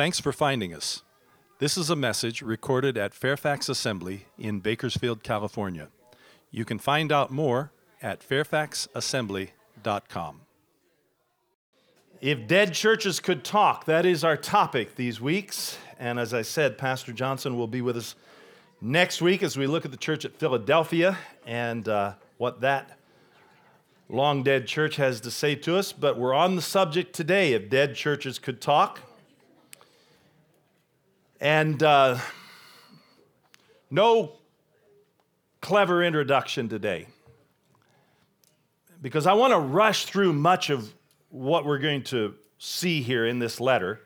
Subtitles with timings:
[0.00, 1.02] Thanks for finding us.
[1.58, 5.88] This is a message recorded at Fairfax Assembly in Bakersfield, California.
[6.50, 7.70] You can find out more
[8.00, 10.40] at fairfaxassembly.com.
[12.22, 15.76] If dead churches could talk, that is our topic these weeks.
[15.98, 18.14] And as I said, Pastor Johnson will be with us
[18.80, 22.98] next week as we look at the church at Philadelphia and uh, what that
[24.08, 25.92] long dead church has to say to us.
[25.92, 29.00] But we're on the subject today if dead churches could talk.
[31.40, 32.18] And uh,
[33.90, 34.32] no
[35.62, 37.06] clever introduction today
[39.00, 40.92] because I want to rush through much of
[41.30, 44.00] what we're going to see here in this letter.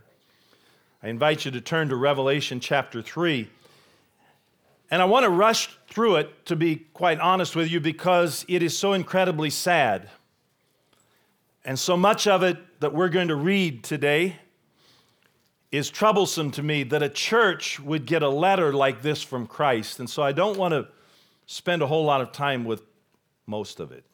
[1.02, 3.50] I invite you to turn to Revelation chapter 3.
[4.92, 8.62] And I want to rush through it, to be quite honest with you, because it
[8.62, 10.08] is so incredibly sad.
[11.64, 14.36] And so much of it that we're going to read today
[15.76, 19.98] is troublesome to me that a church would get a letter like this from Christ.
[19.98, 20.86] And so I don't want to
[21.46, 22.82] spend a whole lot of time with
[23.46, 24.04] most of it.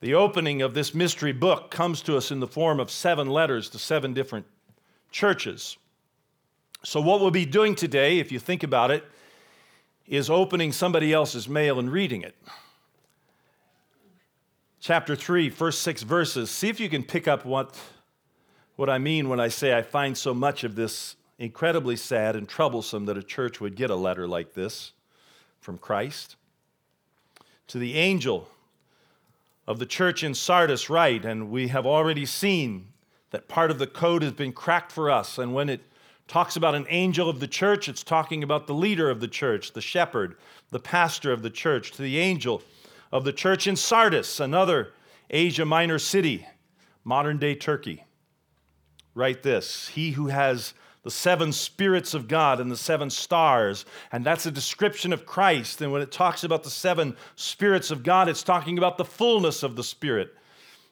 [0.00, 3.68] The opening of this mystery book comes to us in the form of seven letters
[3.70, 4.46] to seven different
[5.10, 5.76] churches.
[6.82, 9.04] So, what we'll be doing today, if you think about it,
[10.08, 12.34] is opening somebody else's mail and reading it.
[14.80, 16.50] Chapter 3, first six verses.
[16.50, 17.78] See if you can pick up what
[18.82, 22.48] what I mean when I say I find so much of this incredibly sad and
[22.48, 24.90] troublesome that a church would get a letter like this
[25.60, 26.34] from Christ.
[27.68, 28.48] To the angel
[29.68, 32.88] of the church in Sardis, write, and we have already seen
[33.30, 35.38] that part of the code has been cracked for us.
[35.38, 35.82] And when it
[36.26, 39.74] talks about an angel of the church, it's talking about the leader of the church,
[39.74, 40.34] the shepherd,
[40.72, 41.92] the pastor of the church.
[41.92, 42.62] To the angel
[43.12, 44.92] of the church in Sardis, another
[45.30, 46.48] Asia Minor city,
[47.04, 48.06] modern day Turkey
[49.14, 53.84] write this He who has the seven spirits of God and the seven stars.
[54.12, 55.80] And that's a description of Christ.
[55.80, 59.62] And when it talks about the seven spirits of God, it's talking about the fullness
[59.62, 60.34] of the Spirit.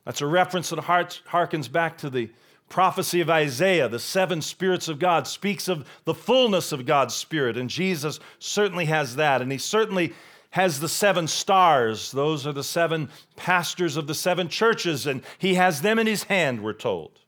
[0.04, 2.30] That's a reference that harkens back to the
[2.68, 3.88] prophecy of Isaiah.
[3.88, 7.56] The seven spirits of God speaks of the fullness of God's Spirit.
[7.56, 9.42] And Jesus certainly has that.
[9.42, 10.12] And he certainly
[10.50, 12.10] has the seven stars.
[12.10, 15.06] Those are the seven pastors of the seven churches.
[15.06, 17.19] And he has them in his hand, we're told.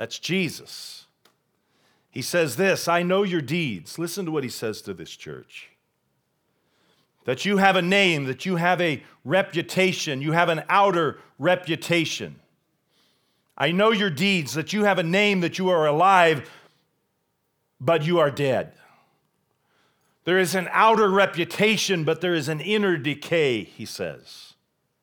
[0.00, 1.04] That's Jesus.
[2.10, 3.98] He says this I know your deeds.
[3.98, 5.68] Listen to what he says to this church.
[7.26, 12.36] That you have a name, that you have a reputation, you have an outer reputation.
[13.58, 16.48] I know your deeds, that you have a name, that you are alive,
[17.78, 18.72] but you are dead.
[20.24, 24.54] There is an outer reputation, but there is an inner decay, he says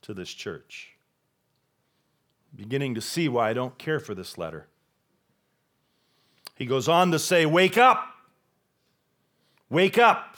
[0.02, 0.94] to this church.
[2.56, 4.66] Beginning to see why I don't care for this letter.
[6.58, 8.06] He goes on to say, Wake up!
[9.70, 10.36] Wake up!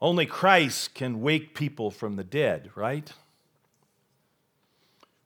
[0.00, 3.10] Only Christ can wake people from the dead, right?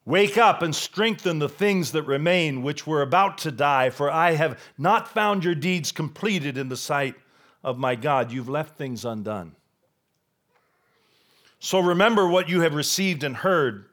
[0.05, 4.33] Wake up and strengthen the things that remain, which were about to die, for I
[4.33, 7.15] have not found your deeds completed in the sight
[7.63, 8.33] of my God.
[8.33, 9.55] You've left things undone.
[11.59, 13.87] So remember what you have received and heard,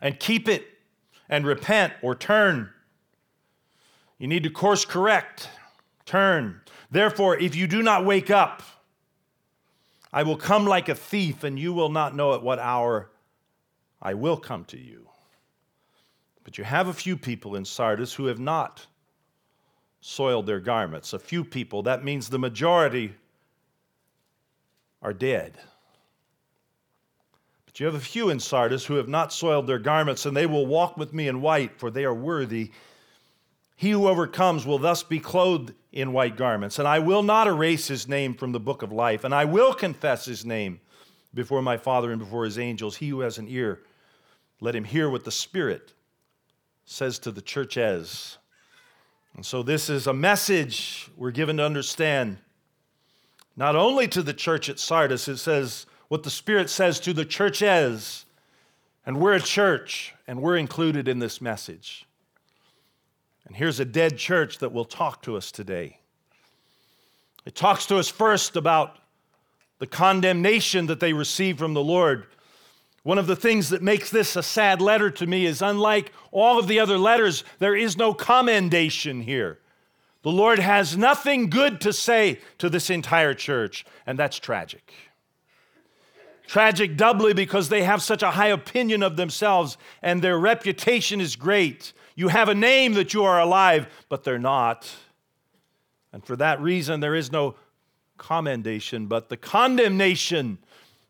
[0.00, 0.66] and keep it,
[1.28, 2.70] and repent or turn
[4.18, 5.48] you need to course correct,
[6.04, 6.60] turn.
[6.90, 8.62] Therefore, if you do not wake up,
[10.12, 13.10] I will come like a thief, and you will not know at what hour
[14.00, 15.08] I will come to you.
[16.44, 18.86] But you have a few people in Sardis who have not
[20.00, 21.12] soiled their garments.
[21.12, 23.14] A few people, that means the majority
[25.02, 25.58] are dead.
[27.66, 30.46] But you have a few in Sardis who have not soiled their garments, and they
[30.46, 32.70] will walk with me in white, for they are worthy
[33.76, 37.86] he who overcomes will thus be clothed in white garments, and I will not erase
[37.86, 40.80] his name from the book of life, and I will confess his name
[41.34, 42.96] before my Father and before his angels.
[42.96, 43.82] He who has an ear,
[44.60, 45.92] let him hear what the Spirit
[46.86, 48.38] says to the church churches.
[49.34, 52.38] And so, this is a message we're given to understand
[53.56, 57.24] not only to the church at Sardis, it says what the Spirit says to the
[57.24, 58.24] church churches.
[59.04, 62.06] And we're a church, and we're included in this message.
[63.46, 65.98] And here's a dead church that will talk to us today.
[67.44, 68.98] It talks to us first about
[69.78, 72.26] the condemnation that they receive from the Lord.
[73.04, 76.58] One of the things that makes this a sad letter to me is unlike all
[76.58, 79.60] of the other letters, there is no commendation here.
[80.22, 84.92] The Lord has nothing good to say to this entire church, and that's tragic.
[86.48, 91.36] Tragic doubly because they have such a high opinion of themselves and their reputation is
[91.36, 91.92] great.
[92.16, 94.92] You have a name that you are alive, but they're not.
[96.12, 97.54] And for that reason, there is no
[98.16, 100.58] commendation, but the condemnation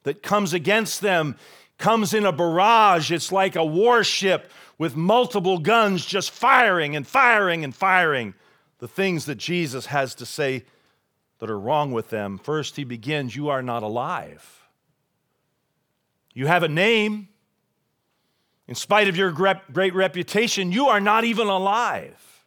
[0.03, 1.37] that comes against them
[1.79, 3.13] comes in a barrage.
[3.13, 8.35] It's like a warship with multiple guns just firing and firing and firing
[8.79, 10.65] the things that Jesus has to say
[11.39, 12.39] that are wrong with them.
[12.39, 14.69] First, he begins, You are not alive.
[16.35, 17.29] You have a name.
[18.69, 22.45] In spite of your great reputation, you are not even alive.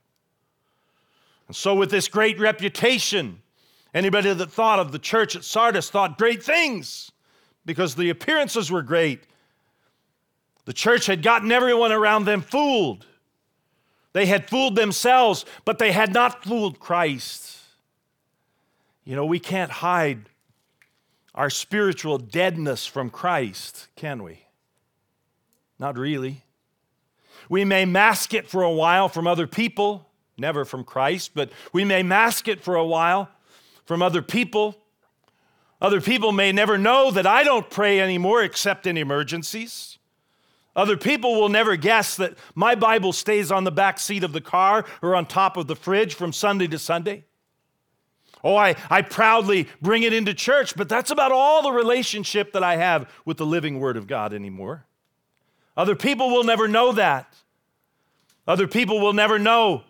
[1.48, 3.42] And so, with this great reputation,
[3.94, 7.12] anybody that thought of the church at Sardis thought great things
[7.66, 9.24] because the appearances were great.
[10.66, 13.06] The church had gotten everyone around them fooled.
[14.14, 17.58] They had fooled themselves, but they had not fooled Christ.
[19.06, 20.30] You know, we can't hide
[21.34, 24.44] our spiritual deadness from Christ, can we?
[25.80, 26.44] Not really.
[27.48, 31.86] We may mask it for a while from other people, never from Christ, but we
[31.86, 33.30] may mask it for a while
[33.86, 34.76] from other people.
[35.82, 39.98] Other people may never know that I don't pray anymore except in emergencies.
[40.76, 44.42] Other people will never guess that my Bible stays on the back seat of the
[44.42, 47.26] car or on top of the fridge from Sunday to Sunday.
[48.44, 52.64] Oh, I, I proudly bring it into church, but that's about all the relationship that
[52.64, 54.86] I have with the living Word of God anymore.
[55.76, 57.34] Other people will never know that.
[58.48, 59.84] Other people will never know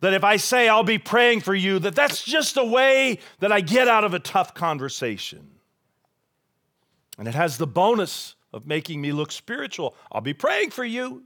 [0.00, 3.52] that if I say I'll be praying for you, that that's just a way that
[3.52, 5.50] I get out of a tough conversation.
[7.18, 9.94] And it has the bonus of making me look spiritual.
[10.10, 11.24] I'll be praying for you,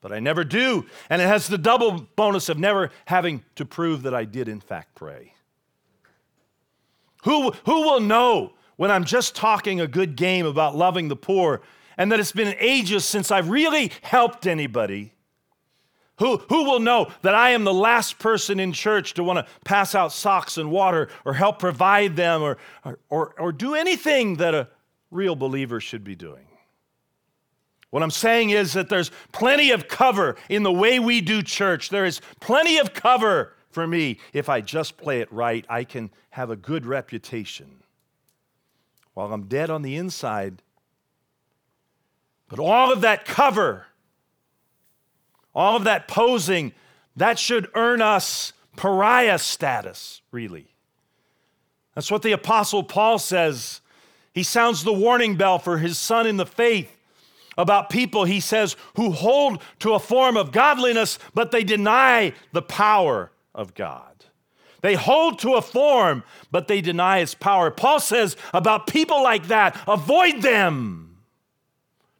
[0.00, 0.86] but I never do.
[1.10, 4.60] And it has the double bonus of never having to prove that I did, in
[4.60, 5.34] fact, pray.
[7.24, 11.60] Who, who will know when I'm just talking a good game about loving the poor
[11.96, 15.12] and that it's been ages since I've really helped anybody?
[16.18, 19.52] Who, who will know that I am the last person in church to want to
[19.64, 24.36] pass out socks and water or help provide them or, or, or, or do anything
[24.36, 24.68] that a
[25.10, 26.46] real believer should be doing?
[27.90, 31.90] What I'm saying is that there's plenty of cover in the way we do church.
[31.90, 34.18] There is plenty of cover for me.
[34.32, 37.82] If I just play it right, I can have a good reputation
[39.12, 40.62] while I'm dead on the inside.
[42.52, 43.86] But all of that cover,
[45.54, 46.72] all of that posing,
[47.16, 50.66] that should earn us pariah status, really.
[51.94, 53.80] That's what the Apostle Paul says.
[54.34, 56.94] He sounds the warning bell for his son in the faith
[57.56, 62.60] about people, he says, who hold to a form of godliness, but they deny the
[62.60, 64.26] power of God.
[64.82, 67.70] They hold to a form, but they deny its power.
[67.70, 71.11] Paul says about people like that, avoid them.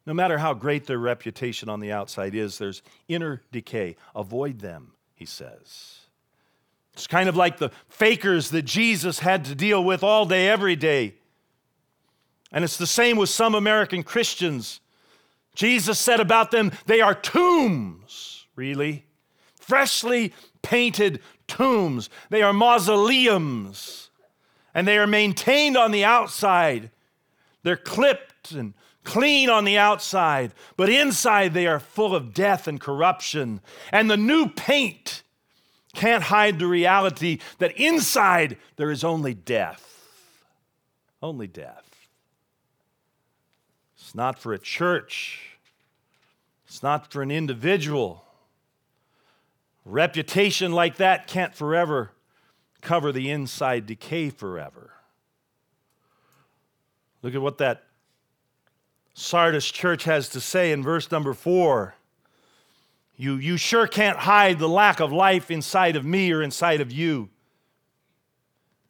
[0.05, 3.97] No matter how great their reputation on the outside is, there's inner decay.
[4.15, 6.01] Avoid them, he says.
[6.93, 10.77] It's kind of like the fakers that Jesus had to deal with all day, every
[10.77, 11.15] day.
[12.51, 14.81] And it's the same with some American Christians
[15.55, 19.05] Jesus said about them, they are tombs, really.
[19.57, 20.33] Freshly
[20.63, 22.09] painted tombs.
[22.31, 24.11] They are mausoleums.
[24.75, 26.91] And they are maintained on the outside.
[27.63, 32.81] They're clipped and clean on the outside, but inside they are full of death and
[32.81, 33.61] corruption.
[33.91, 35.23] And the new paint
[35.95, 39.89] can't hide the reality that inside there is only death.
[41.23, 42.09] Only death.
[43.97, 45.59] It's not for a church,
[46.67, 48.25] it's not for an individual.
[49.85, 52.13] reputation like that can't forever
[52.83, 54.91] cover the inside decay forever.
[57.23, 57.85] Look at what that
[59.15, 61.95] Sardis church has to say in verse number four.
[63.17, 66.91] You, you sure can't hide the lack of life inside of me or inside of
[66.91, 67.29] you.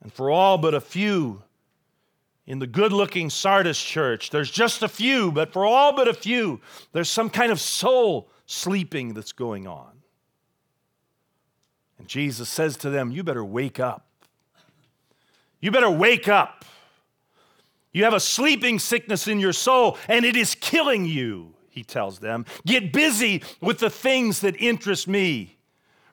[0.00, 1.42] And for all but a few,
[2.46, 4.30] in the good looking Sardis church.
[4.30, 6.60] There's just a few, but for all but a few,
[6.92, 9.90] there's some kind of soul sleeping that's going on.
[11.98, 14.06] And Jesus says to them, You better wake up.
[15.60, 16.64] You better wake up.
[17.92, 22.20] You have a sleeping sickness in your soul, and it is killing you, he tells
[22.20, 22.46] them.
[22.66, 25.58] Get busy with the things that interest me.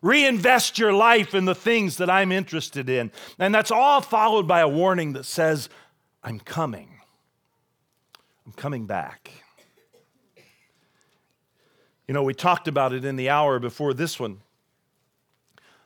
[0.01, 3.11] Reinvest your life in the things that I'm interested in.
[3.37, 5.69] And that's all followed by a warning that says,
[6.23, 6.89] I'm coming.
[8.45, 9.31] I'm coming back.
[12.07, 14.39] You know, we talked about it in the hour before this one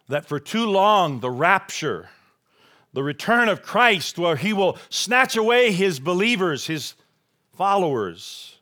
[0.07, 2.09] that for too long the rapture,
[2.93, 6.93] the return of Christ, where he will snatch away his believers, his
[7.55, 8.57] followers.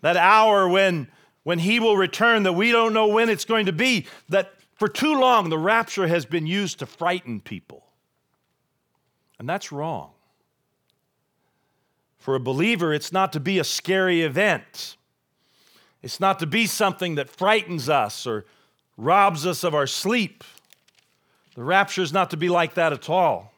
[0.00, 1.08] That hour when,
[1.42, 4.88] when he will return, that we don't know when it's going to be, that for
[4.88, 7.84] too long the rapture has been used to frighten people.
[9.38, 10.10] And that's wrong.
[12.18, 14.96] For a believer, it's not to be a scary event.
[16.02, 18.44] It's not to be something that frightens us or
[18.96, 20.44] robs us of our sleep.
[21.58, 23.52] The rapture is not to be like that at all.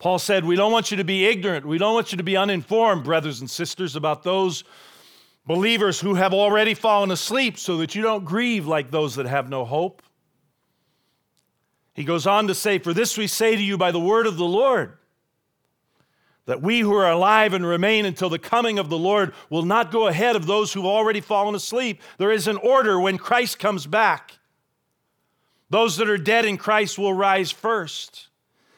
[0.00, 1.64] Paul said, We don't want you to be ignorant.
[1.64, 4.64] We don't want you to be uninformed, brothers and sisters, about those
[5.46, 9.48] believers who have already fallen asleep, so that you don't grieve like those that have
[9.48, 10.02] no hope.
[11.94, 14.36] He goes on to say, For this we say to you by the word of
[14.36, 14.98] the Lord,
[16.46, 19.92] that we who are alive and remain until the coming of the Lord will not
[19.92, 22.02] go ahead of those who've already fallen asleep.
[22.18, 24.40] There is an order when Christ comes back.
[25.70, 28.28] Those that are dead in Christ will rise first.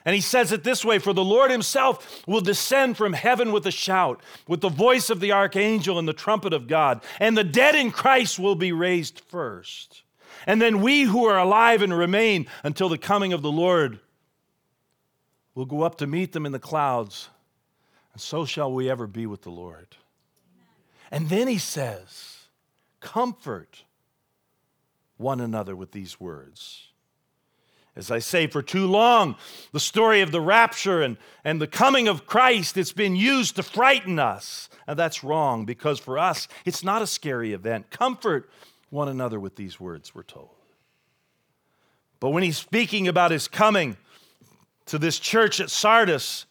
[0.05, 3.67] And he says it this way For the Lord himself will descend from heaven with
[3.67, 7.45] a shout, with the voice of the archangel and the trumpet of God, and the
[7.45, 10.03] dead in Christ will be raised first.
[10.47, 14.01] And then we who are alive and remain until the coming of the Lord
[15.55, 17.29] will go up to meet them in the clouds,
[18.13, 19.97] and so shall we ever be with the Lord.
[21.11, 22.47] And then he says,
[23.01, 23.83] Comfort
[25.19, 26.89] one another with these words.
[27.95, 29.35] As I say, for too long,
[29.73, 33.63] the story of the rapture and, and the coming of Christ, it's been used to
[33.65, 34.71] frighten us.
[34.87, 37.91] And that's wrong because for us, it's not a scary event.
[37.91, 38.49] Comfort
[38.91, 40.51] one another with these words, we're told.
[42.21, 43.97] But when he's speaking about his coming
[44.87, 46.47] to this church at Sardis,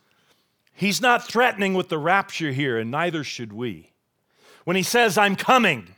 [0.74, 3.94] he's not threatening with the rapture here, and neither should we.
[4.66, 5.96] When he says, I'm coming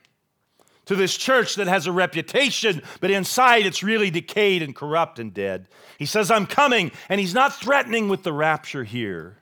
[0.90, 5.36] to this church that has a reputation, but inside it's really decayed and corrupt and
[5.36, 5.68] dead,
[6.00, 9.38] he says, I'm coming, and he's not threatening with the rapture here.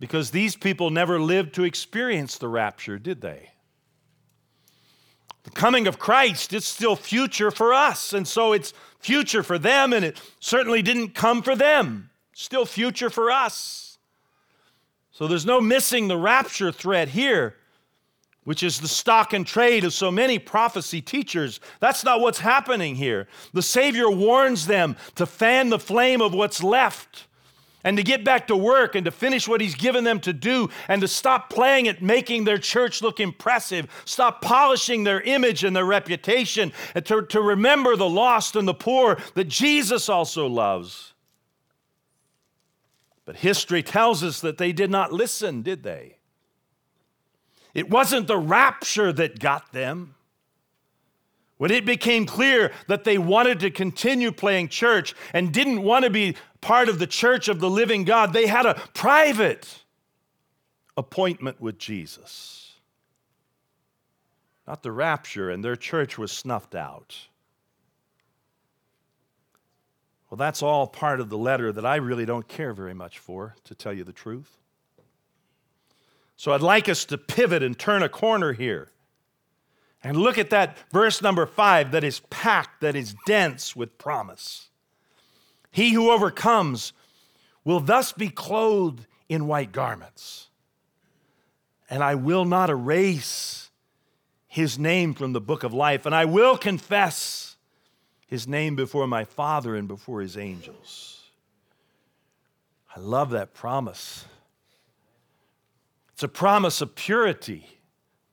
[0.00, 3.50] Because these people never lived to experience the rapture, did they?
[5.44, 8.12] The coming of Christ, it's still future for us.
[8.12, 12.10] And so it's future for them, and it certainly didn't come for them.
[12.32, 13.98] Still future for us.
[15.12, 17.54] So there's no missing the rapture threat here,
[18.44, 21.60] which is the stock and trade of so many prophecy teachers.
[21.78, 23.28] That's not what's happening here.
[23.52, 27.26] The Savior warns them to fan the flame of what's left
[27.84, 30.68] and to get back to work and to finish what he's given them to do
[30.88, 35.74] and to stop playing at making their church look impressive, stop polishing their image and
[35.74, 41.14] their reputation, and to, to remember the lost and the poor that Jesus also loves.
[43.24, 46.16] But history tells us that they did not listen, did they?
[47.74, 50.14] It wasn't the rapture that got them.
[51.58, 56.10] When it became clear that they wanted to continue playing church and didn't want to
[56.10, 59.82] be part of the church of the living God, they had a private
[60.96, 62.72] appointment with Jesus.
[64.66, 67.16] Not the rapture, and their church was snuffed out.
[70.30, 73.56] Well, that's all part of the letter that I really don't care very much for,
[73.64, 74.59] to tell you the truth.
[76.40, 78.88] So I'd like us to pivot and turn a corner here
[80.02, 84.70] and look at that verse number five that is packed, that is dense with promise.
[85.70, 86.94] He who overcomes
[87.62, 90.48] will thus be clothed in white garments,
[91.90, 93.68] and I will not erase
[94.46, 97.56] his name from the book of life, and I will confess
[98.26, 101.22] his name before my Father and before his angels.
[102.96, 104.24] I love that promise.
[106.20, 107.66] It's a promise of purity,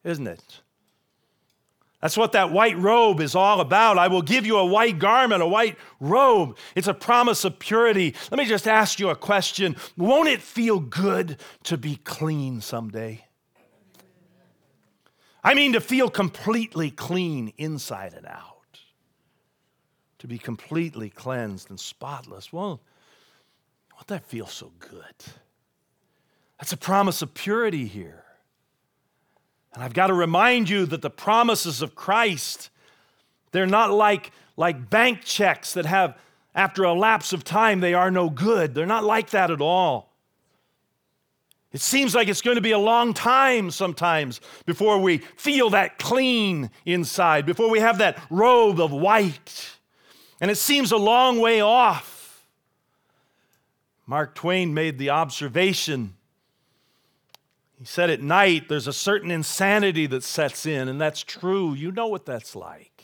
[0.04, 0.60] isn't it?
[2.02, 3.98] That's what that white robe is all about.
[3.98, 6.58] I will give you a white garment, a white robe.
[6.76, 8.14] It's a promise of purity.
[8.30, 9.78] Let me just ask you a question.
[9.96, 13.24] Won't it feel good to be clean someday?
[15.42, 18.82] I mean, to feel completely clean inside and out,
[20.20, 22.52] to be completely cleansed and spotless.
[22.52, 22.82] Won't
[24.08, 25.16] that feel so good?
[26.60, 28.24] That's a promise of purity here.
[29.74, 32.72] And I've got to remind you that the promises of Christ,
[33.52, 36.18] they're not like, like bank checks that have,
[36.56, 38.74] after a lapse of time, they are no good.
[38.74, 40.08] They're not like that at all.
[41.72, 46.00] It seems like it's going to be a long time sometimes before we feel that
[46.00, 49.78] clean inside, before we have that robe of white.
[50.42, 52.48] And it seems a long way off.
[54.08, 56.16] Mark Twain made the observation
[57.78, 61.74] he said at night there's a certain insanity that sets in, and that's true.
[61.74, 62.98] You know what that's like.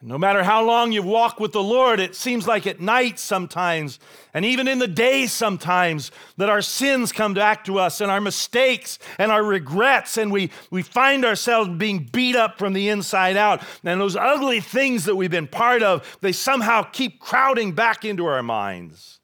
[0.00, 3.98] No matter how long you walk with the Lord, it seems like at night sometimes,
[4.32, 8.20] and even in the day sometimes, that our sins come back to us and our
[8.20, 13.36] mistakes and our regrets, and we, we find ourselves being beat up from the inside
[13.36, 13.60] out.
[13.82, 18.24] And those ugly things that we've been part of, they somehow keep crowding back into
[18.26, 19.18] our minds.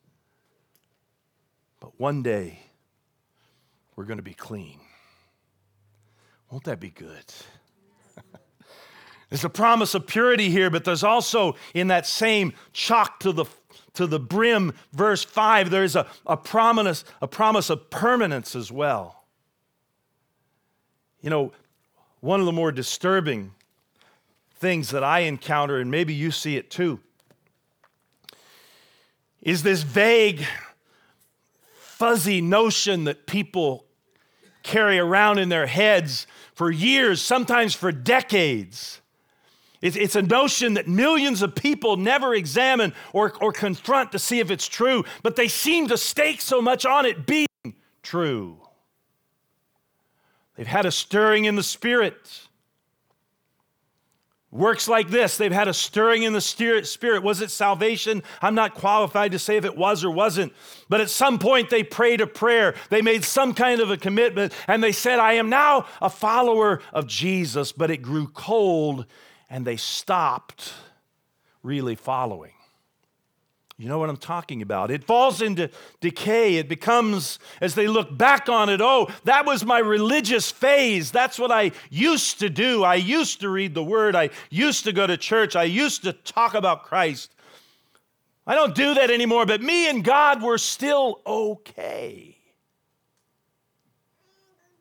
[1.79, 2.64] But one day,
[3.97, 4.81] we're going to be clean.
[6.51, 7.25] Won't that be good?
[9.31, 13.47] There's a promise of purity here, but there's also in that same chalk to the
[13.95, 19.25] to the brim, verse 5, there's a, a, promise, a promise of permanence as well.
[21.21, 21.53] You know,
[22.21, 23.53] one of the more disturbing
[24.57, 27.01] things that I encounter, and maybe you see it too,
[29.41, 30.45] is this vague,
[31.75, 33.84] fuzzy notion that people
[34.65, 39.01] carry around in their heads for years, sometimes for decades
[39.85, 44.51] it's, a notion that millions of people never examine or, or confront to see if
[44.51, 48.57] it's true, but they seem to stake so much on it being true.
[50.57, 52.44] They've had a stirring in the spirit.
[54.55, 55.37] Works like this.
[55.37, 57.25] They've had a stirring in the spirit.
[57.25, 58.23] Was it salvation?
[58.41, 60.53] I'm not qualified to say if it was or wasn't.
[60.89, 62.77] But at some point, they prayed a prayer.
[62.89, 66.81] They made some kind of a commitment and they said, I am now a follower
[66.93, 67.73] of Jesus.
[67.73, 69.07] But it grew cold
[69.51, 70.73] and they stopped
[71.65, 72.53] really following.
[73.77, 74.93] You know what I'm talking about.
[74.93, 75.69] It falls into
[76.01, 76.57] decay.
[76.57, 81.11] It becomes, as they look back on it, oh, that was my religious phase.
[81.11, 82.85] That's what I used to do.
[82.85, 84.15] I used to read the word.
[84.15, 85.57] I used to go to church.
[85.57, 87.35] I used to talk about Christ.
[88.47, 92.37] I don't do that anymore, but me and God were still okay.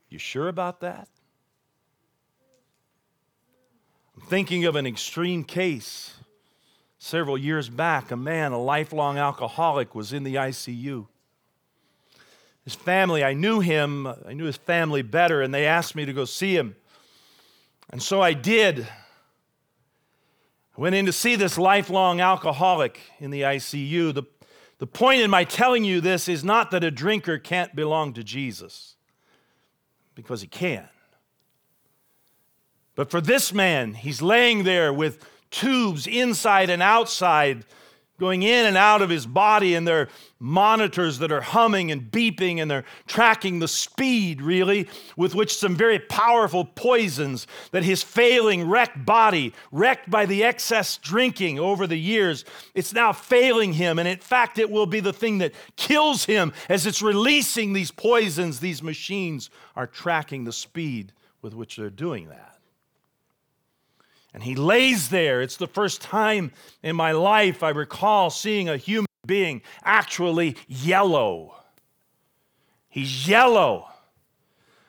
[0.09, 1.07] You sure about that?
[4.15, 6.13] I'm thinking of an extreme case.
[7.05, 11.05] Several years back, a man, a lifelong alcoholic, was in the ICU.
[12.63, 16.13] His family, I knew him, I knew his family better, and they asked me to
[16.13, 16.77] go see him.
[17.89, 18.87] And so I did.
[20.77, 24.13] I went in to see this lifelong alcoholic in the ICU.
[24.13, 24.23] The,
[24.77, 28.23] the point in my telling you this is not that a drinker can't belong to
[28.23, 28.95] Jesus,
[30.15, 30.87] because he can.
[32.95, 37.63] But for this man, he's laying there with tubes inside and outside
[38.19, 42.11] going in and out of his body, and there are monitors that are humming and
[42.11, 44.87] beeping, and they're tracking the speed, really,
[45.17, 50.97] with which some very powerful poisons that his failing, wrecked body, wrecked by the excess
[50.97, 53.97] drinking over the years, it's now failing him.
[53.97, 57.91] And in fact, it will be the thing that kills him as it's releasing these
[57.91, 58.59] poisons.
[58.59, 61.11] These machines are tracking the speed
[61.41, 62.57] with which they're doing that.
[64.33, 65.41] And he lays there.
[65.41, 71.55] It's the first time in my life I recall seeing a human being actually yellow.
[72.89, 73.87] He's yellow,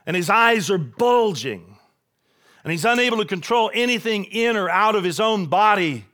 [0.07, 1.79] and his eyes are bulging,
[2.63, 6.05] and he's unable to control anything in or out of his own body.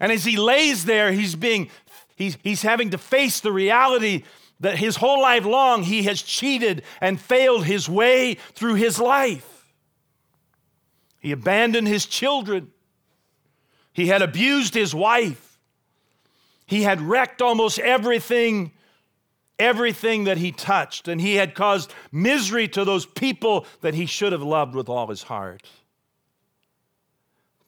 [0.00, 1.70] And as he lays there, he's being
[2.16, 4.24] he's, he's having to face the reality
[4.60, 9.53] that his whole life long he has cheated and failed his way through his life.
[11.24, 12.70] He abandoned his children.
[13.94, 15.58] He had abused his wife.
[16.66, 18.72] He had wrecked almost everything,
[19.58, 21.08] everything that he touched.
[21.08, 25.06] And he had caused misery to those people that he should have loved with all
[25.06, 25.62] his heart.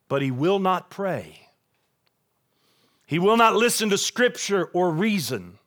[0.07, 1.49] But he will not pray.
[3.07, 5.59] He will not listen to scripture or reason.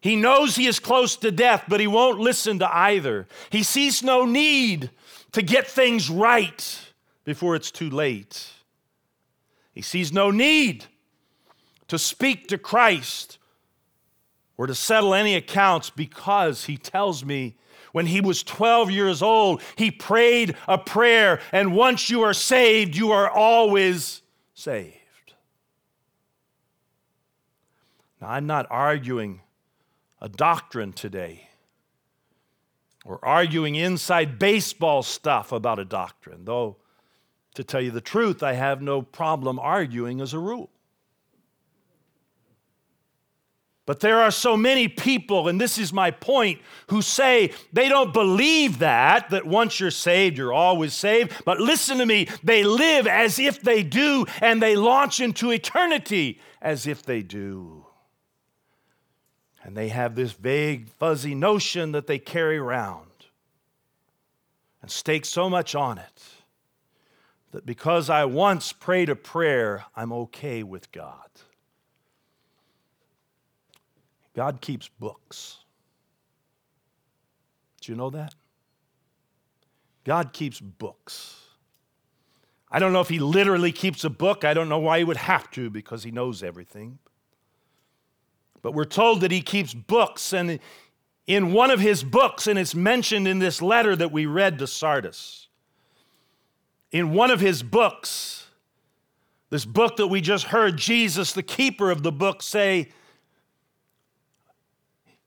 [0.00, 3.28] He knows he is close to death, but he won't listen to either.
[3.50, 4.90] He sees no need
[5.32, 6.92] to get things right
[7.24, 8.48] before it's too late.
[9.72, 10.86] He sees no need
[11.88, 13.38] to speak to Christ
[14.56, 17.56] or to settle any accounts because he tells me
[17.92, 22.94] when he was 12 years old, he prayed a prayer, and once you are saved,
[22.96, 24.22] you are always
[24.54, 24.96] saved.
[28.20, 29.40] Now, I'm not arguing
[30.20, 31.49] a doctrine today
[33.04, 36.76] or arguing inside baseball stuff about a doctrine, though,
[37.54, 40.70] to tell you the truth, I have no problem arguing as a rule.
[43.86, 46.60] But there are so many people, and this is my point,
[46.90, 51.32] who say they don't believe that, that once you're saved, you're always saved.
[51.44, 56.38] But listen to me, they live as if they do, and they launch into eternity
[56.62, 57.79] as if they do.
[59.62, 63.06] And they have this vague, fuzzy notion that they carry around
[64.80, 66.22] and stake so much on it
[67.52, 71.28] that because I once prayed a prayer, I'm okay with God.
[74.34, 75.58] God keeps books.
[77.80, 78.34] Do you know that?
[80.04, 81.36] God keeps books.
[82.70, 84.44] I don't know if he literally keeps a book.
[84.44, 86.98] I don't know why he would have to because he knows everything.
[88.62, 90.58] But we're told that he keeps books, and
[91.26, 94.66] in one of his books, and it's mentioned in this letter that we read to
[94.66, 95.48] Sardis,
[96.90, 98.48] in one of his books,
[99.50, 102.88] this book that we just heard Jesus, the keeper of the book, say,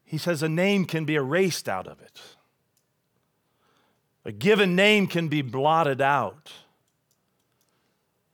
[0.04, 2.22] he says a name can be erased out of it.
[4.26, 6.52] A given name can be blotted out.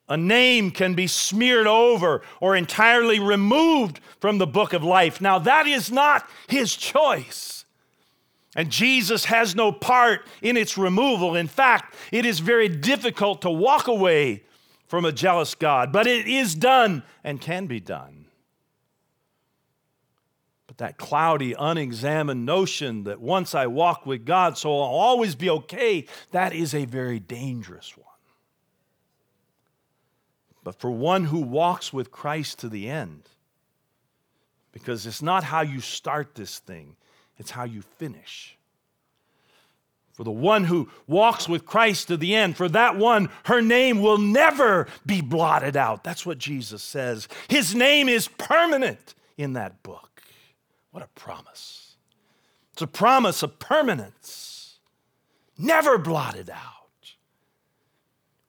[0.09, 5.21] A name can be smeared over or entirely removed from the book of life.
[5.21, 7.63] Now, that is not his choice.
[8.55, 11.35] And Jesus has no part in its removal.
[11.35, 14.43] In fact, it is very difficult to walk away
[14.87, 18.25] from a jealous God, but it is done and can be done.
[20.65, 25.51] But that cloudy, unexamined notion that once I walk with God, so I'll always be
[25.51, 28.08] okay, that is a very dangerous one.
[30.69, 33.23] But for one who walks with Christ to the end,
[34.71, 36.95] because it's not how you start this thing,
[37.39, 38.55] it's how you finish.
[40.11, 43.99] For the one who walks with Christ to the end, for that one, her name
[43.99, 46.03] will never be blotted out.
[46.03, 47.27] That's what Jesus says.
[47.47, 50.21] His name is permanent in that book.
[50.91, 51.95] What a promise.
[52.73, 54.77] It's a promise of permanence,
[55.57, 57.15] never blotted out.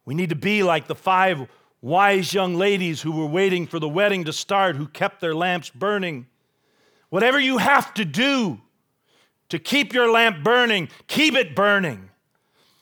[0.04, 1.48] We need to be like the five
[1.82, 5.70] wise young ladies who were waiting for the wedding to start, who kept their lamps
[5.70, 6.26] burning.
[7.08, 8.60] Whatever you have to do
[9.48, 12.10] to keep your lamp burning, keep it burning.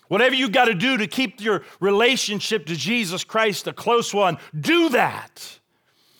[0.08, 4.38] Whatever you got to do to keep your relationship to Jesus Christ a close one,
[4.58, 5.58] do that.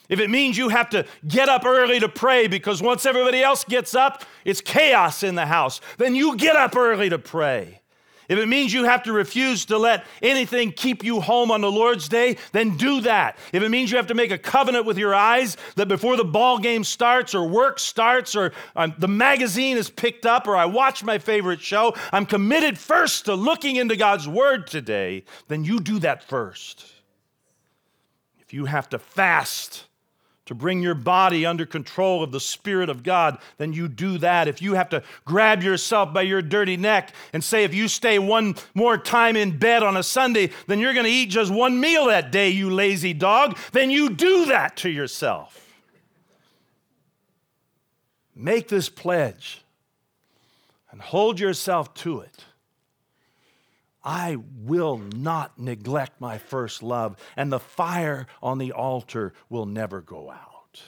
[0.08, 3.64] If it means you have to get up early to pray because once everybody else
[3.64, 7.77] gets up, it's chaos in the house, then you get up early to pray.
[8.28, 11.72] If it means you have to refuse to let anything keep you home on the
[11.72, 13.38] Lord's day, then do that.
[13.52, 16.24] If it means you have to make a covenant with your eyes that before the
[16.24, 20.66] ball game starts or work starts or um, the magazine is picked up or I
[20.66, 25.80] watch my favorite show, I'm committed first to looking into God's word today, then you
[25.80, 26.84] do that first.
[28.40, 29.87] If you have to fast,
[30.48, 34.48] to bring your body under control of the Spirit of God, then you do that.
[34.48, 38.18] If you have to grab yourself by your dirty neck and say, if you stay
[38.18, 41.78] one more time in bed on a Sunday, then you're going to eat just one
[41.78, 45.66] meal that day, you lazy dog, then you do that to yourself.
[48.34, 49.60] Make this pledge
[50.90, 52.44] and hold yourself to it.
[54.08, 60.00] I will not neglect my first love, and the fire on the altar will never
[60.00, 60.82] go out.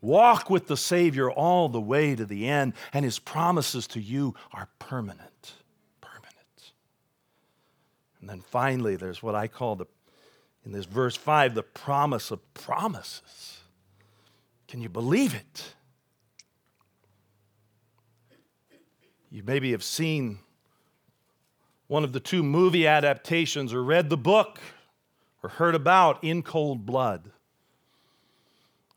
[0.00, 4.36] Walk with the Savior all the way to the end, and His promises to you
[4.52, 5.54] are permanent.
[6.00, 6.72] Permanent.
[8.20, 9.86] And then finally, there's what I call the,
[10.64, 13.58] in this verse 5, the promise of promises.
[14.68, 15.74] Can you believe it?
[19.28, 20.38] You maybe have seen
[21.86, 24.58] one of the two movie adaptations or read the book
[25.42, 27.30] or heard about In Cold Blood.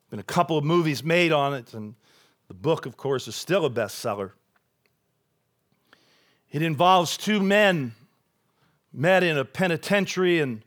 [0.10, 1.96] Been a couple of movies made on it, and
[2.48, 4.32] the book, of course, is still a bestseller.
[6.50, 7.94] It involves two men
[8.94, 10.62] met in a penitentiary and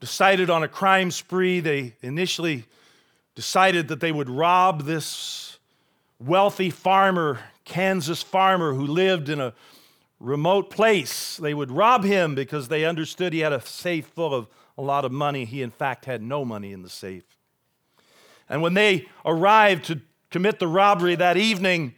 [0.00, 1.60] decided on a crime spree.
[1.60, 2.66] They initially
[3.34, 5.58] decided that they would rob this
[6.20, 9.54] wealthy farmer, Kansas farmer, who lived in a
[10.22, 11.36] remote place.
[11.36, 15.04] They would rob him because they understood he had a safe full of a lot
[15.04, 15.44] of money.
[15.44, 17.24] He, in fact, had no money in the safe.
[18.48, 21.94] And when they arrived to commit the robbery that evening,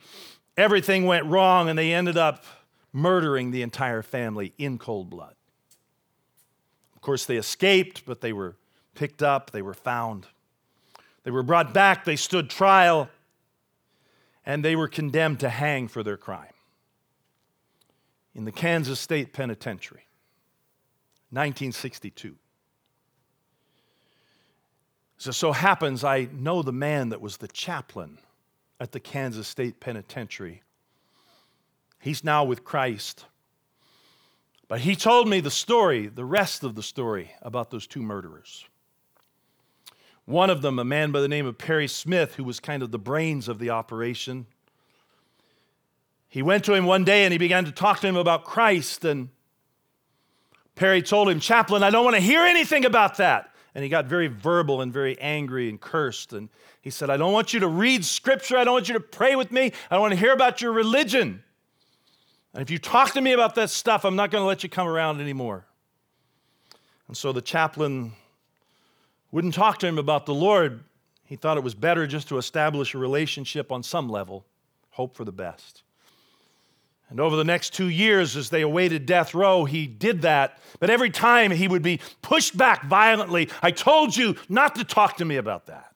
[0.57, 2.45] everything went wrong and they ended up
[2.93, 5.35] murdering the entire family in cold blood.
[6.95, 8.57] Of course, they escaped, but they were
[8.95, 10.27] picked up, they were found.
[11.25, 13.09] They were brought back, they stood trial,
[14.47, 16.54] and they were condemned to hang for their crime
[18.35, 20.07] in the Kansas State Penitentiary,
[21.31, 22.37] 1962.
[25.19, 28.19] So, so happens I know the man that was the chaplain
[28.81, 30.63] at the Kansas State Penitentiary.
[32.01, 33.25] He's now with Christ.
[34.69, 38.65] But he told me the story, the rest of the story about those two murderers.
[40.25, 42.91] One of them, a man by the name of Perry Smith, who was kind of
[42.91, 44.47] the brains of the operation,
[46.35, 49.05] he went to him one day and he began to talk to him about Christ.
[49.05, 49.29] And
[50.75, 53.55] Perry told him, Chaplain, I don't want to hear anything about that.
[53.73, 56.33] And he got very verbal and very angry and cursed.
[56.33, 56.49] And
[56.83, 58.57] he said, I don't want you to read scripture.
[58.57, 59.67] I don't want you to pray with me.
[59.89, 61.41] I don't want to hear about your religion.
[62.53, 64.69] And if you talk to me about that stuff, I'm not going to let you
[64.69, 65.67] come around anymore.
[67.07, 68.11] And so the chaplain
[69.31, 70.83] wouldn't talk to him about the Lord.
[71.27, 74.45] He thought it was better just to establish a relationship on some level,
[74.91, 75.84] hope for the best.
[77.15, 80.59] And over the next two years, as they awaited death row, he did that.
[80.81, 83.51] But every time he would be pushed back violently.
[83.63, 85.95] I told you not to talk to me about that.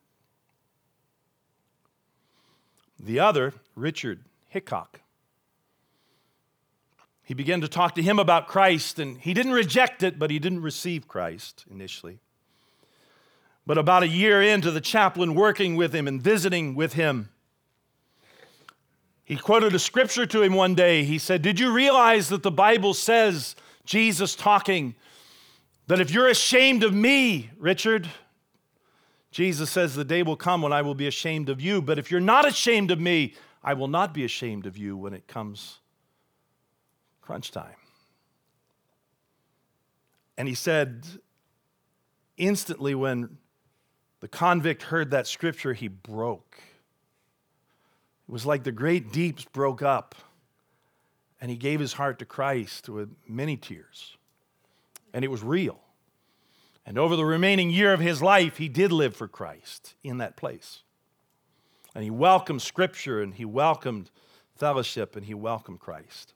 [3.00, 4.20] The other, Richard
[4.54, 5.00] Hickock,
[7.24, 10.38] he began to talk to him about Christ, and he didn't reject it, but he
[10.38, 12.20] didn't receive Christ initially.
[13.66, 17.30] But about a year into the chaplain working with him and visiting with him,
[19.28, 21.04] he quoted a scripture to him one day.
[21.04, 24.94] He said, Did you realize that the Bible says, Jesus talking,
[25.86, 28.08] that if you're ashamed of me, Richard,
[29.30, 31.82] Jesus says, The day will come when I will be ashamed of you.
[31.82, 35.12] But if you're not ashamed of me, I will not be ashamed of you when
[35.12, 35.80] it comes
[37.20, 37.76] crunch time.
[40.38, 41.06] And he said,
[42.38, 43.36] instantly when
[44.20, 46.56] the convict heard that scripture, he broke.
[48.28, 50.14] It was like the great deeps broke up,
[51.40, 54.16] and he gave his heart to Christ with many tears.
[55.14, 55.80] And it was real.
[56.84, 60.36] And over the remaining year of his life, he did live for Christ in that
[60.36, 60.82] place.
[61.94, 64.10] And he welcomed Scripture, and he welcomed
[64.56, 66.34] fellowship, and he welcomed Christ.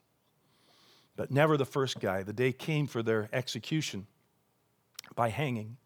[1.14, 2.22] But never the first guy.
[2.22, 4.06] The day came for their execution
[5.14, 5.76] by hanging.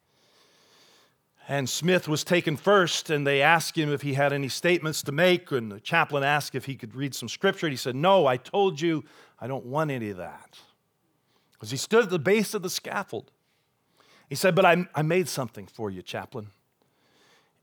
[1.49, 5.13] And Smith was taken first, and they asked him if he had any statements to
[5.13, 5.53] make.
[5.53, 7.67] And the chaplain asked if he could read some scripture.
[7.67, 9.05] And he said, No, I told you
[9.41, 10.59] I don't want any of that.
[11.53, 13.31] Because he stood at the base of the scaffold.
[14.29, 16.49] He said, But I, I made something for you, chaplain.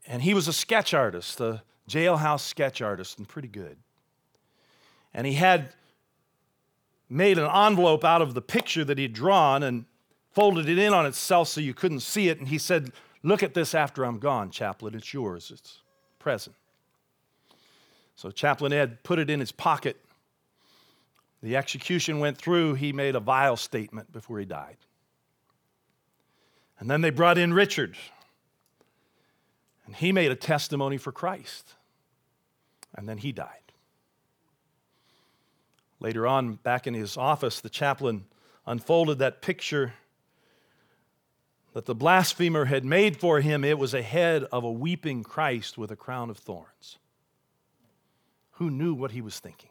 [0.06, 3.76] And he was a sketch artist, a jailhouse sketch artist, and pretty good.
[5.12, 5.74] And he had
[7.10, 9.84] made an envelope out of the picture that he'd drawn and
[10.32, 12.38] folded it in on itself so you couldn't see it.
[12.38, 12.92] And he said,
[13.24, 14.94] Look at this after I'm gone, chaplain.
[14.94, 15.78] It's yours, it's
[16.18, 16.54] present.
[18.16, 19.96] So Chaplain Ed put it in his pocket.
[21.42, 22.74] The execution went through.
[22.74, 24.76] He made a vile statement before he died.
[26.78, 27.96] And then they brought in Richard.
[29.86, 31.74] And he made a testimony for Christ.
[32.94, 33.48] And then he died.
[35.98, 38.26] Later on, back in his office, the chaplain
[38.66, 39.94] unfolded that picture
[41.74, 45.76] that the blasphemer had made for him, it was a head of a weeping Christ
[45.76, 46.98] with a crown of thorns.
[48.52, 49.70] Who knew what he was thinking?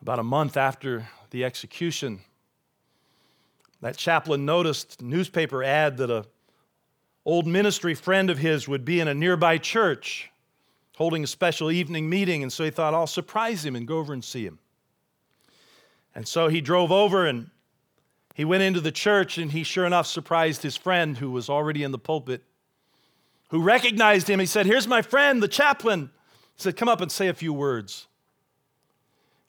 [0.00, 2.20] About a month after the execution,
[3.82, 6.24] that chaplain noticed newspaper ad that a
[7.26, 10.30] old ministry friend of his would be in a nearby church
[10.96, 14.14] holding a special evening meeting, and so he thought, I'll surprise him and go over
[14.14, 14.58] and see him.
[16.14, 17.50] And so he drove over and
[18.34, 21.84] he went into the church and he sure enough surprised his friend who was already
[21.84, 22.42] in the pulpit,
[23.50, 24.40] who recognized him.
[24.40, 26.10] He said, Here's my friend, the chaplain.
[26.56, 28.08] He said, Come up and say a few words.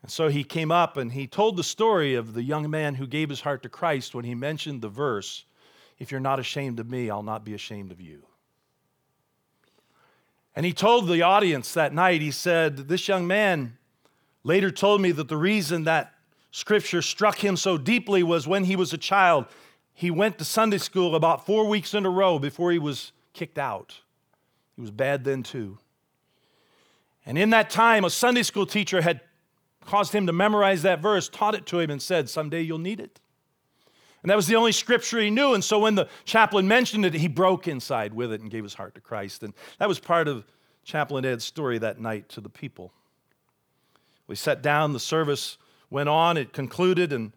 [0.03, 3.07] And so he came up and he told the story of the young man who
[3.07, 5.45] gave his heart to Christ when he mentioned the verse,
[5.97, 8.21] If you're not ashamed of me, I'll not be ashamed of you.
[10.55, 13.79] And he told the audience that night, he said, This young man
[14.43, 16.13] later told me that the reason that
[16.55, 19.45] scripture struck him so deeply was when he was a child.
[19.93, 23.59] He went to Sunday school about four weeks in a row before he was kicked
[23.59, 23.99] out.
[24.77, 25.79] He was bad then too.
[27.25, 29.19] And in that time, a Sunday school teacher had
[29.85, 33.01] caused him to memorize that verse, taught it to him, and said, Someday you'll need
[33.01, 33.19] it.
[34.23, 35.55] And that was the only scripture he knew.
[35.55, 38.75] And so when the chaplain mentioned it, he broke inside with it and gave his
[38.75, 39.43] heart to Christ.
[39.43, 40.45] And that was part of
[40.85, 42.93] Chaplain Ed's story that night to the people.
[44.27, 45.57] We sat down, the service
[45.89, 47.31] went on, it concluded, and,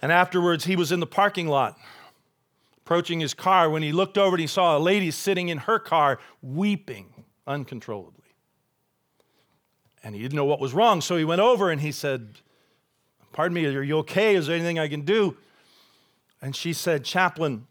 [0.00, 1.78] and afterwards he was in the parking lot
[2.84, 5.78] approaching his car when he looked over and he saw a lady sitting in her
[5.78, 8.18] car weeping uncontrollably.
[10.02, 12.40] And he didn't know what was wrong, so he went over and he said,
[13.32, 14.34] Pardon me, are you okay?
[14.34, 15.36] Is there anything I can do?
[16.42, 17.66] And she said, Chaplain,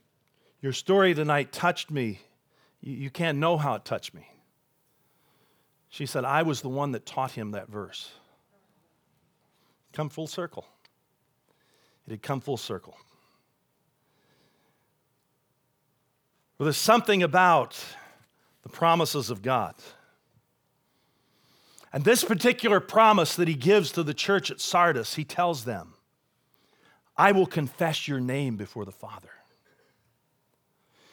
[0.61, 2.21] your story tonight touched me.
[2.79, 4.27] You, can't know how it touched me.
[5.89, 8.11] She said, I was the one that taught him that verse
[9.93, 10.65] come full circle.
[12.07, 12.95] It had come full circle.
[16.57, 17.83] Well, there's something about
[18.63, 19.75] the promises of God.
[21.93, 25.93] And this particular promise that he gives to the church at Sardis, he tells them
[27.17, 29.29] I will confess your name before the Father.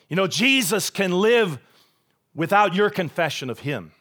[0.08, 1.58] You know, Jesus can live
[2.34, 3.92] without your confession of him,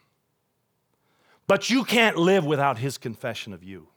[1.47, 3.87] but you can't live without his confession of you.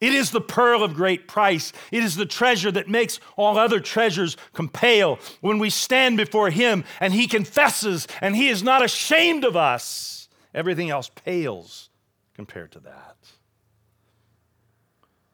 [0.00, 1.72] It is the pearl of great price.
[1.90, 6.84] It is the treasure that makes all other treasures compale when we stand before Him
[7.00, 10.28] and He confesses and He is not ashamed of us.
[10.54, 11.90] Everything else pales
[12.34, 13.16] compared to that.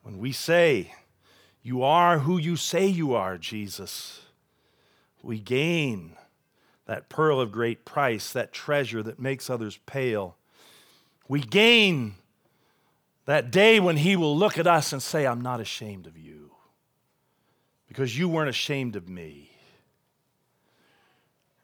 [0.03, 0.95] When we say,
[1.63, 4.23] You are who you say you are, Jesus,
[5.23, 6.17] we gain
[6.87, 10.37] that pearl of great price, that treasure that makes others pale.
[11.29, 12.17] We gain
[13.27, 16.51] that day when he will look at us and say, I'm not ashamed of you
[17.89, 19.51] because you weren't ashamed of me.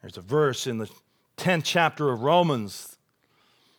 [0.01, 0.89] There's a verse in the
[1.37, 2.97] 10th chapter of Romans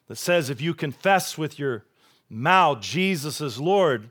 [0.08, 1.84] that says, If you confess with your
[2.28, 4.10] mouth Jesus is Lord,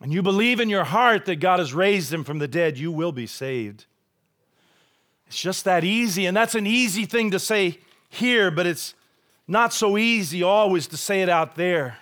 [0.00, 2.90] and you believe in your heart that God has raised him from the dead, you
[2.90, 3.86] will be saved.
[5.26, 8.94] It's just that easy, and that's an easy thing to say here, but it's
[9.46, 11.98] not so easy always to say it out there.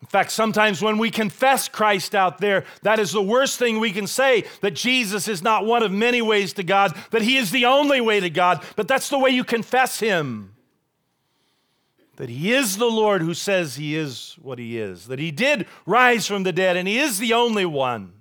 [0.00, 3.92] In fact, sometimes when we confess Christ out there, that is the worst thing we
[3.92, 7.50] can say that Jesus is not one of many ways to God, that He is
[7.50, 10.54] the only way to God, but that's the way you confess Him.
[12.16, 15.66] That He is the Lord who says He is what He is, that He did
[15.86, 18.15] rise from the dead, and He is the only one.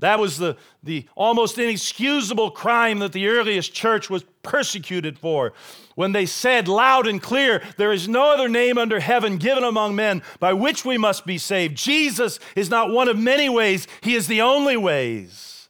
[0.00, 5.52] That was the, the almost inexcusable crime that the earliest church was persecuted for
[5.94, 9.94] when they said loud and clear, There is no other name under heaven given among
[9.94, 11.76] men by which we must be saved.
[11.76, 15.68] Jesus is not one of many ways, He is the only ways.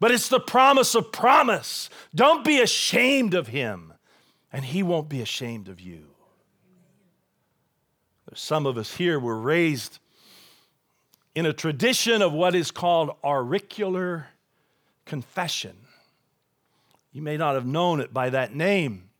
[0.00, 1.88] But it's the promise of promise.
[2.14, 3.94] Don't be ashamed of Him,
[4.52, 6.08] and He won't be ashamed of you.
[8.26, 9.98] There's some of us here were raised
[11.34, 14.28] in a tradition of what is called auricular
[15.04, 15.76] confession.
[17.12, 19.10] You may not have known it by that name.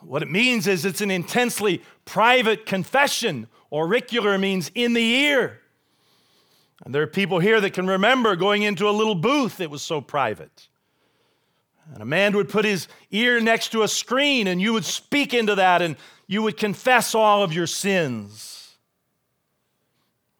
[0.00, 3.48] What it means is it's an intensely private confession.
[3.72, 5.60] Auricular means in the ear.
[6.84, 9.82] And there are people here that can remember going into a little booth, it was
[9.82, 10.68] so private.
[11.92, 15.34] And a man would put his ear next to a screen, and you would speak
[15.34, 18.57] into that, and you would confess all of your sins.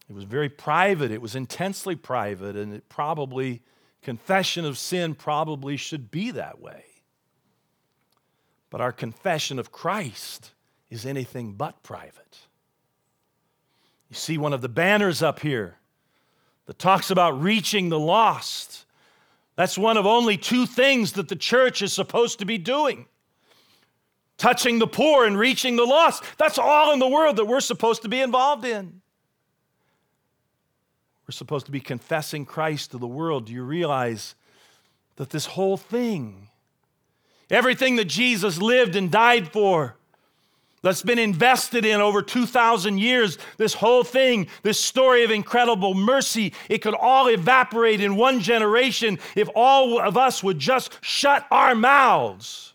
[0.08, 3.62] It was very private, it was intensely private, and it probably,
[4.02, 6.84] confession of sin probably should be that way.
[8.70, 10.52] But our confession of Christ
[10.90, 12.38] is anything but private.
[14.08, 15.76] You see one of the banners up here
[16.66, 18.86] that talks about reaching the lost.
[19.56, 23.06] That's one of only two things that the church is supposed to be doing
[24.38, 26.22] touching the poor and reaching the lost.
[26.38, 29.02] That's all in the world that we're supposed to be involved in.
[31.28, 33.46] We're supposed to be confessing Christ to the world.
[33.46, 34.34] Do you realize
[35.16, 36.48] that this whole thing,
[37.50, 39.94] everything that Jesus lived and died for,
[40.80, 46.54] that's been invested in over 2,000 years, this whole thing, this story of incredible mercy,
[46.70, 51.74] it could all evaporate in one generation if all of us would just shut our
[51.74, 52.72] mouths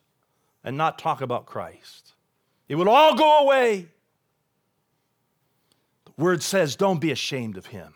[0.63, 2.13] and not talk about Christ.
[2.67, 3.87] It would all go away.
[6.05, 7.93] The word says, don't be ashamed of him.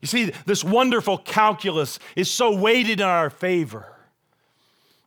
[0.00, 3.97] You see, this wonderful calculus is so weighted in our favor.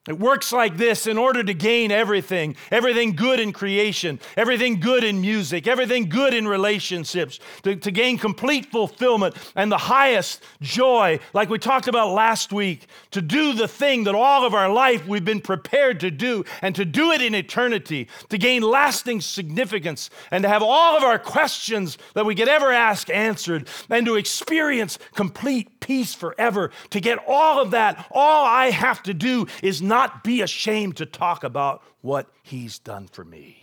[0.08, 5.04] It works like this in order to gain everything everything good in creation, everything good
[5.04, 11.20] in music, everything good in relationships, to, to, gain complete fulfillment and the highest joy,
[11.34, 15.06] like we talked about last week, to do the thing that all of our life
[15.06, 20.10] we've been prepared to do and to do it in eternity, to gain lasting significance
[20.32, 24.16] and to have all of our questions that we could ever ask answered and to
[24.16, 26.72] experience complete peace forever.
[26.92, 31.06] To get all of that, all I have to do is not be ashamed to
[31.06, 33.62] talk about what He's done for me.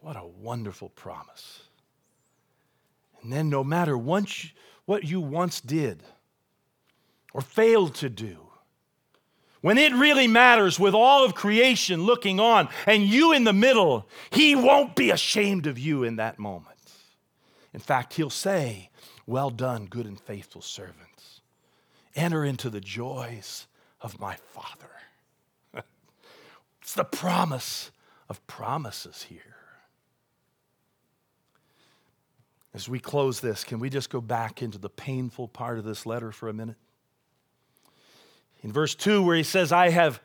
[0.00, 1.64] What a wonderful promise.
[3.22, 4.52] And then, no matter once,
[4.84, 6.04] what you once did
[7.34, 8.38] or failed to do,
[9.62, 14.08] when it really matters with all of creation looking on and you in the middle,
[14.30, 16.78] He won't be ashamed of you in that moment.
[17.74, 18.90] In fact, He'll say,
[19.26, 21.35] Well done, good and faithful servant
[22.16, 23.66] enter into the joys
[24.00, 24.90] of my Father.
[26.82, 27.90] it's the promise
[28.28, 29.56] of promises here.
[32.74, 36.04] As we close this, can we just go back into the painful part of this
[36.04, 36.76] letter for a minute?
[38.62, 40.20] In verse 2, where he says, I have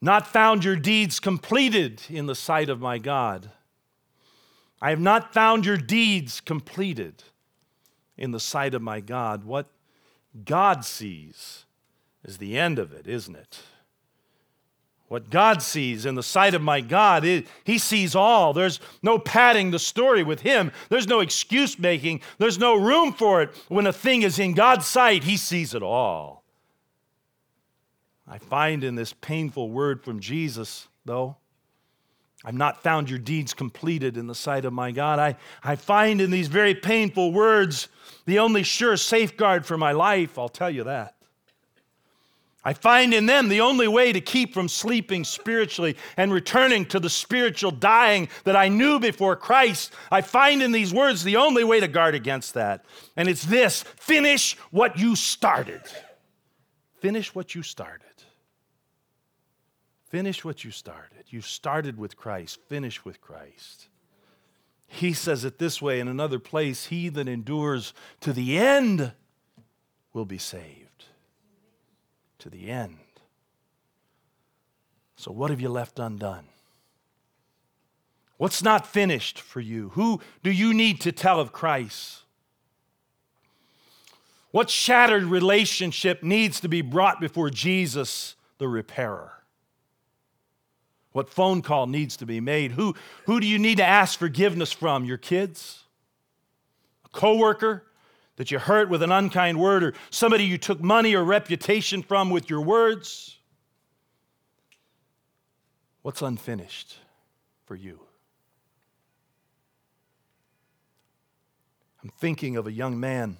[0.00, 3.50] not found your deeds completed in the sight of my God.
[4.80, 7.24] I have not found your deeds completed
[8.16, 9.44] in the sight of my God.
[9.44, 9.66] What
[10.44, 11.64] God sees
[12.24, 13.60] is the end of it, isn't it?
[15.08, 17.24] What God sees in the sight of my God,
[17.64, 18.52] He sees all.
[18.52, 20.70] There's no padding the story with Him.
[20.90, 22.20] There's no excuse making.
[22.36, 23.50] There's no room for it.
[23.68, 26.44] When a thing is in God's sight, He sees it all.
[28.26, 31.36] I find in this painful word from Jesus, though,
[32.44, 35.18] I've not found your deeds completed in the sight of my God.
[35.18, 37.88] I, I find in these very painful words
[38.28, 41.14] the only sure safeguard for my life, I'll tell you that.
[42.62, 47.00] I find in them the only way to keep from sleeping spiritually and returning to
[47.00, 49.94] the spiritual dying that I knew before Christ.
[50.10, 52.84] I find in these words the only way to guard against that.
[53.16, 55.80] And it's this finish what you started.
[57.00, 58.04] Finish what you started.
[60.10, 61.24] Finish what you started.
[61.28, 63.88] You started with Christ, finish with Christ.
[64.88, 69.12] He says it this way in another place He that endures to the end
[70.12, 71.04] will be saved
[72.38, 72.96] to the end.
[75.16, 76.46] So, what have you left undone?
[78.36, 79.90] What's not finished for you?
[79.90, 82.22] Who do you need to tell of Christ?
[84.50, 89.37] What shattered relationship needs to be brought before Jesus, the repairer?
[91.18, 92.70] What phone call needs to be made?
[92.70, 92.94] Who,
[93.26, 95.04] who do you need to ask forgiveness from?
[95.04, 95.82] Your kids?
[97.04, 97.82] A coworker?
[98.36, 102.30] that you hurt with an unkind word, or somebody you took money or reputation from
[102.30, 103.36] with your words?
[106.02, 106.98] What's unfinished
[107.64, 107.98] for you?
[112.04, 113.38] I'm thinking of a young man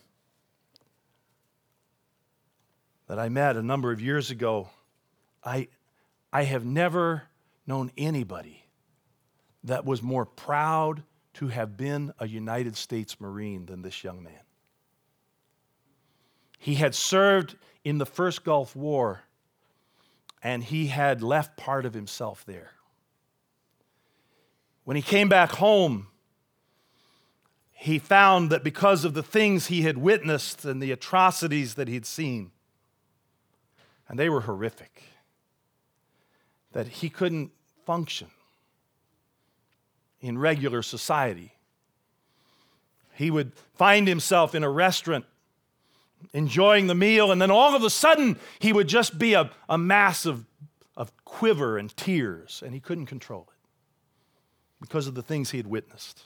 [3.07, 4.69] that I met a number of years ago.
[5.45, 5.69] I,
[6.33, 7.23] I have never
[7.69, 8.65] known anybody
[9.63, 11.03] that was more proud
[11.35, 14.41] to have been a United States Marine than this young man.
[16.59, 19.21] He had served in the first Gulf War,
[20.43, 22.73] and he had left part of himself there.
[24.85, 26.09] When he came back home,
[27.73, 32.07] he found that because of the things he had witnessed and the atrocities that he'd
[32.07, 32.51] seen,
[34.09, 35.03] and they were horrific,
[36.73, 37.53] that he couldn't
[37.89, 38.29] function
[40.21, 41.55] in regular society.
[43.15, 45.25] He would find himself in a restaurant
[46.35, 49.79] enjoying the meal, and then all of a sudden he would just be a, a
[49.79, 50.45] mass of,
[50.99, 53.57] of quiver and tears, and he couldn't control it
[54.83, 56.25] because of the things he had witnessed.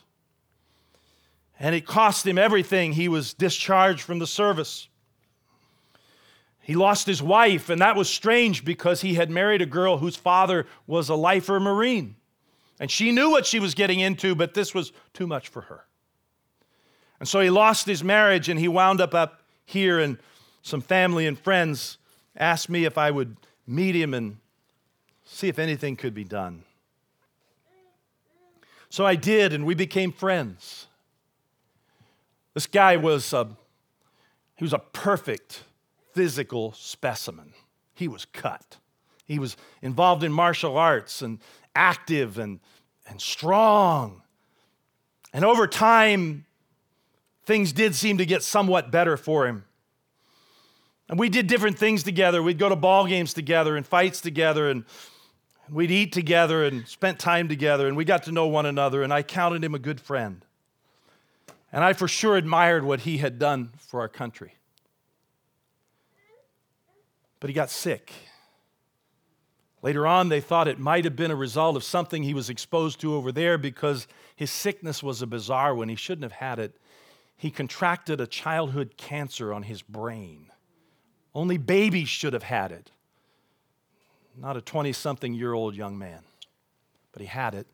[1.57, 2.91] And it cost him everything.
[2.91, 4.89] He was discharged from the service.
[6.63, 10.15] He lost his wife, and that was strange because he had married a girl whose
[10.15, 12.15] father was a lifer Marine.
[12.79, 15.85] And she knew what she was getting into, but this was too much for her.
[17.19, 20.17] And so he lost his marriage and he wound up, up here, and
[20.61, 21.97] some family and friends
[22.37, 23.35] asked me if I would
[23.67, 24.37] meet him and
[25.25, 26.63] see if anything could be done.
[28.89, 30.87] So I did, and we became friends.
[32.53, 33.49] This guy was a,
[34.55, 35.63] he was a perfect
[36.13, 37.53] physical specimen.
[37.93, 38.77] He was cut.
[39.25, 41.39] He was involved in martial arts and
[41.75, 42.59] active and,
[43.07, 44.21] and strong.
[45.33, 46.45] And over time,
[47.45, 49.65] things did seem to get somewhat better for him.
[51.09, 52.41] And we did different things together.
[52.41, 54.85] We'd go to ball games together and fights together, and
[55.69, 59.13] we'd eat together and spent time together, and we got to know one another, and
[59.13, 60.45] I counted him a good friend.
[61.71, 64.53] And I for sure admired what he had done for our country.
[67.43, 68.13] But he got sick.
[69.81, 73.01] Later on, they thought it might have been a result of something he was exposed
[73.01, 75.89] to over there because his sickness was a bizarre one.
[75.89, 76.79] He shouldn't have had it
[77.43, 80.45] he contracted a childhood cancer on his brain.
[81.35, 82.89] Only babies should have had it,
[84.37, 86.21] not a 20 something year old young man,
[87.11, 87.67] but he had it.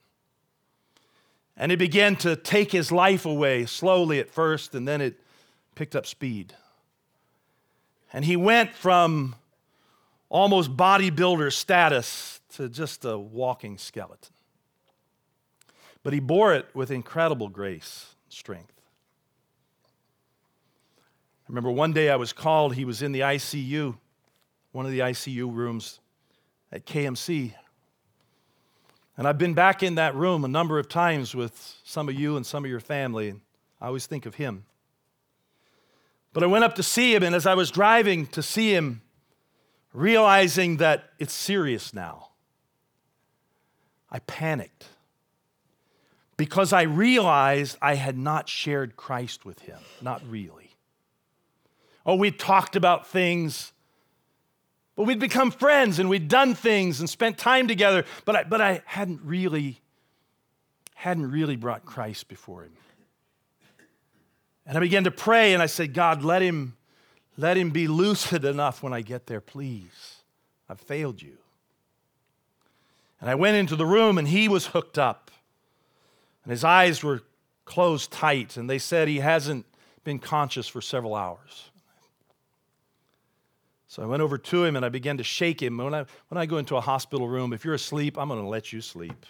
[1.56, 5.20] And it began to take his life away slowly at first, and then it
[5.76, 6.56] picked up speed.
[8.12, 9.36] And he went from
[10.30, 14.34] almost bodybuilder status to just a walking skeleton.
[16.04, 18.74] But he bore it with incredible grace and strength.
[20.98, 23.98] I remember one day I was called, he was in the ICU,
[24.72, 26.00] one of the ICU rooms
[26.72, 27.54] at KMC.
[29.18, 32.38] And I've been back in that room a number of times with some of you
[32.38, 33.42] and some of your family, and
[33.82, 34.66] I always think of him.
[36.32, 39.02] But I went up to see him, and as I was driving to see him,
[39.94, 42.30] realizing that it's serious now,
[44.12, 44.86] I panicked
[46.38, 49.80] because I realized I had not shared Christ with him.
[50.02, 50.72] Not really.
[52.06, 53.74] Oh, we talked about things,
[54.96, 58.62] but we'd become friends and we'd done things and spent time together, but I, but
[58.62, 59.82] I hadn't really,
[60.96, 62.72] hadn't really brought Christ before him.
[64.66, 66.78] And I began to pray and I said, God, let him,
[67.40, 70.18] let him be lucid enough when I get there, please.
[70.68, 71.38] I've failed you.
[73.22, 75.32] And I went into the room and he was hooked up.
[76.44, 77.22] And his eyes were
[77.64, 79.66] closed tight, and they said he hasn't
[80.04, 81.70] been conscious for several hours.
[83.88, 85.78] So I went over to him and I began to shake him.
[85.78, 88.48] When I, when I go into a hospital room, if you're asleep, I'm going to
[88.48, 89.26] let you sleep.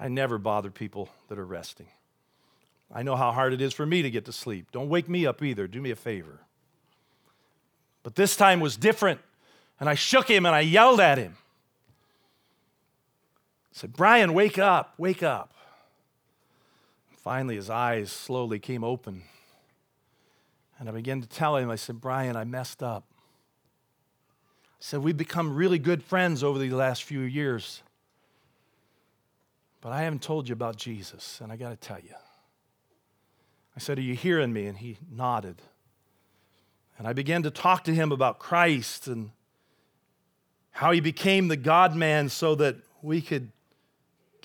[0.00, 1.88] I never bother people that are resting.
[2.92, 4.72] I know how hard it is for me to get to sleep.
[4.72, 5.66] Don't wake me up either.
[5.66, 6.40] Do me a favor.
[8.06, 9.20] But this time was different.
[9.80, 11.34] And I shook him and I yelled at him.
[13.72, 15.52] I said, Brian, wake up, wake up.
[17.16, 19.22] Finally, his eyes slowly came open.
[20.78, 23.02] And I began to tell him, I said, Brian, I messed up.
[23.10, 27.82] I said, We've become really good friends over the last few years.
[29.80, 32.14] But I haven't told you about Jesus, and I got to tell you.
[33.74, 34.68] I said, Are you hearing me?
[34.68, 35.60] And he nodded.
[36.98, 39.30] And I began to talk to him about Christ and
[40.70, 43.50] how he became the God man so that we could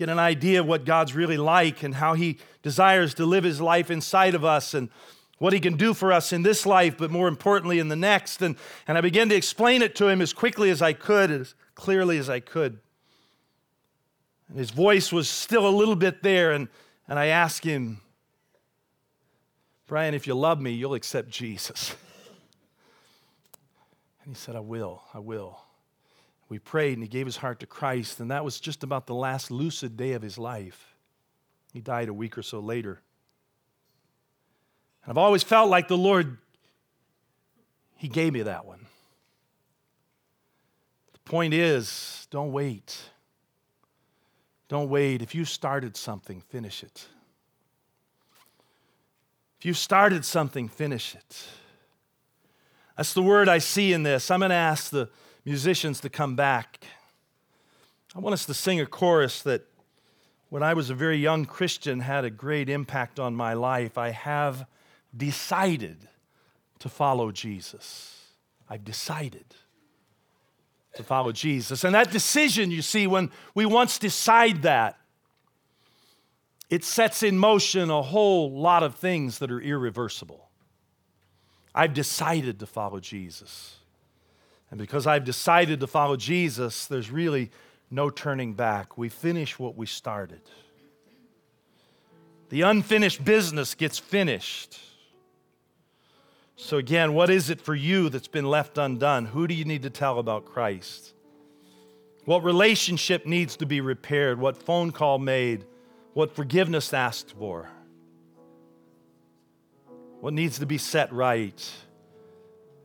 [0.01, 3.61] get an idea of what God's really like and how He desires to live His
[3.61, 4.89] life inside of us and
[5.37, 8.41] what He can do for us in this life, but more importantly in the next.
[8.41, 8.55] And,
[8.87, 12.17] and I began to explain it to him as quickly as I could, as clearly
[12.17, 12.79] as I could.
[14.49, 16.67] And his voice was still a little bit there, and,
[17.07, 18.01] and I asked him,
[19.85, 21.95] Brian, if you love me, you'll accept Jesus.
[24.23, 25.61] And he said, I will, I will
[26.51, 29.15] we prayed and he gave his heart to Christ, and that was just about the
[29.15, 30.97] last lucid day of his life.
[31.71, 32.99] He died a week or so later.
[35.05, 36.37] And I've always felt like the Lord,
[37.95, 38.85] he gave me that one.
[41.13, 42.99] The point is, don't wait.
[44.67, 45.21] Don't wait.
[45.21, 47.07] If you started something, finish it.
[49.57, 51.45] If you started something, finish it.
[52.97, 54.29] That's the word I see in this.
[54.29, 55.09] I'm going to ask the
[55.45, 56.85] musicians to come back.
[58.15, 59.63] I want us to sing a chorus that,
[60.49, 63.97] when I was a very young Christian, had a great impact on my life.
[63.97, 64.65] I have
[65.15, 66.09] decided
[66.79, 68.27] to follow Jesus.
[68.69, 69.45] I've decided
[70.95, 71.85] to follow Jesus.
[71.85, 74.97] And that decision, you see, when we once decide that,
[76.69, 80.49] it sets in motion a whole lot of things that are irreversible.
[81.73, 83.77] I've decided to follow Jesus.
[84.69, 87.51] And because I've decided to follow Jesus, there's really
[87.89, 88.97] no turning back.
[88.97, 90.41] We finish what we started.
[92.49, 94.79] The unfinished business gets finished.
[96.57, 99.25] So, again, what is it for you that's been left undone?
[99.25, 101.13] Who do you need to tell about Christ?
[102.25, 104.39] What relationship needs to be repaired?
[104.39, 105.65] What phone call made?
[106.13, 107.69] What forgiveness asked for?
[110.21, 111.73] What needs to be set right?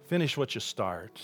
[0.07, 1.21] Finish what you start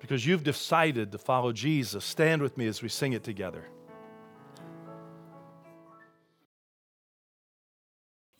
[0.00, 2.04] because you've decided to follow Jesus.
[2.04, 3.66] Stand with me as we sing it together.